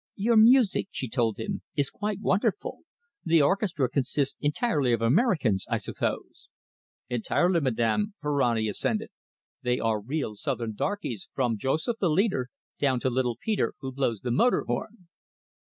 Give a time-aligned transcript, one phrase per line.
[0.15, 2.79] "Your music," she told him, "is quite wonderful.
[3.23, 6.49] The orchestra consists entirely of Americans, I suppose?"
[7.07, 9.09] "Entirely, madam," Ferrani assented.
[9.61, 12.47] "They are real Southern darkies, from Joseph, the leader,
[12.79, 15.07] down to little Peter, who blows the motor horn."